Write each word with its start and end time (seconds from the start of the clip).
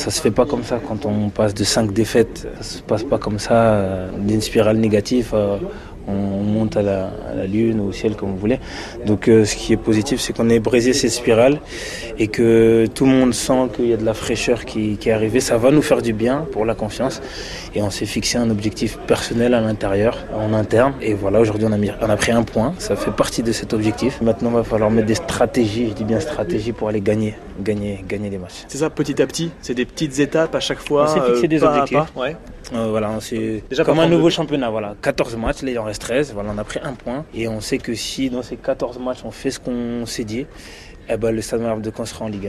Ça 0.00 0.10
se 0.10 0.22
fait 0.22 0.30
pas 0.30 0.46
comme 0.46 0.64
ça 0.64 0.80
quand 0.88 1.04
on 1.04 1.28
passe 1.28 1.52
de 1.52 1.62
5 1.62 1.92
défaites. 1.92 2.48
Ça 2.62 2.78
se 2.78 2.82
passe 2.82 3.04
pas 3.04 3.18
comme 3.18 3.38
ça 3.38 3.52
euh, 3.52 4.10
d'une 4.16 4.40
spirale 4.40 4.78
négative. 4.78 5.34
On 6.08 6.12
monte 6.12 6.76
à 6.76 6.82
la, 6.82 7.10
à 7.30 7.34
la 7.34 7.46
lune 7.46 7.80
ou 7.80 7.88
au 7.88 7.92
ciel 7.92 8.16
comme 8.16 8.30
vous 8.30 8.36
voulez. 8.36 8.58
Donc 9.06 9.28
euh, 9.28 9.44
ce 9.44 9.56
qui 9.56 9.72
est 9.72 9.76
positif, 9.76 10.20
c'est 10.20 10.32
qu'on 10.34 10.48
ait 10.48 10.58
brisé 10.60 10.92
ces 10.92 11.08
spirales 11.08 11.60
et 12.18 12.28
que 12.28 12.86
tout 12.94 13.06
le 13.06 13.12
monde 13.12 13.34
sent 13.34 13.68
qu'il 13.74 13.88
y 13.88 13.92
a 13.92 13.96
de 13.96 14.04
la 14.04 14.14
fraîcheur 14.14 14.64
qui, 14.64 14.96
qui 14.96 15.08
est 15.08 15.12
arrivée. 15.12 15.40
Ça 15.40 15.58
va 15.58 15.70
nous 15.70 15.82
faire 15.82 16.02
du 16.02 16.12
bien 16.12 16.46
pour 16.52 16.64
la 16.64 16.74
confiance. 16.74 17.20
Et 17.74 17.82
on 17.82 17.90
s'est 17.90 18.06
fixé 18.06 18.38
un 18.38 18.50
objectif 18.50 18.98
personnel 19.06 19.54
à 19.54 19.60
l'intérieur, 19.60 20.18
en 20.34 20.52
interne. 20.54 20.94
Et 21.00 21.14
voilà, 21.14 21.40
aujourd'hui 21.40 21.66
on 21.68 21.72
a, 21.72 21.76
mis, 21.76 21.90
on 22.00 22.10
a 22.10 22.16
pris 22.16 22.32
un 22.32 22.42
point. 22.42 22.74
Ça 22.78 22.96
fait 22.96 23.12
partie 23.12 23.42
de 23.42 23.52
cet 23.52 23.72
objectif. 23.72 24.20
Maintenant, 24.20 24.50
il 24.50 24.56
va 24.56 24.64
falloir 24.64 24.90
mettre 24.90 25.06
des 25.06 25.14
stratégies, 25.14 25.88
je 25.90 25.94
dis 25.94 26.04
bien 26.04 26.20
stratégies, 26.20 26.72
pour 26.72 26.88
aller 26.88 27.00
gagner, 27.00 27.36
gagner, 27.62 28.04
gagner 28.08 28.30
des 28.30 28.38
matchs. 28.38 28.64
C'est 28.68 28.78
ça, 28.78 28.90
petit 28.90 29.20
à 29.22 29.26
petit. 29.26 29.50
C'est 29.62 29.74
des 29.74 29.84
petites 29.84 30.18
étapes 30.18 30.54
à 30.54 30.60
chaque 30.60 30.80
fois. 30.80 31.04
On 31.04 31.14
s'est 31.14 31.32
fixé 31.32 31.44
euh, 31.44 31.48
des 31.48 31.58
pas 31.58 31.66
à 31.66 31.70
objectifs. 31.70 32.12
pas. 32.14 32.20
Ouais. 32.20 32.36
Euh, 32.72 32.86
voilà, 32.88 33.18
c'est 33.20 33.64
Déjà, 33.68 33.84
comme 33.84 33.98
un 33.98 34.08
nouveau 34.08 34.26
de- 34.26 34.30
championnat. 34.32 34.70
Voilà, 34.70 34.94
14 35.02 35.36
matchs, 35.36 35.62
là 35.62 35.70
il 35.70 35.78
en 35.78 35.84
reste 35.84 36.02
13. 36.02 36.32
Voilà, 36.32 36.50
on 36.54 36.58
a 36.58 36.64
pris 36.64 36.78
un 36.82 36.92
point 36.94 37.24
et 37.34 37.48
on 37.48 37.60
sait 37.60 37.78
que 37.78 37.94
si 37.94 38.30
dans 38.30 38.42
ces 38.42 38.56
14 38.56 38.98
matchs 38.98 39.20
on 39.24 39.30
fait 39.30 39.50
ce 39.50 39.58
qu'on 39.58 40.06
s'est 40.06 40.24
dit, 40.24 40.46
eh 41.08 41.16
ben, 41.16 41.32
le 41.34 41.42
Stade 41.42 41.60
Malherbe 41.60 41.80
de 41.82 41.90
Caen 41.94 42.04
sera 42.04 42.24
en 42.24 42.28
Ligue 42.28 42.46
1. 42.46 42.48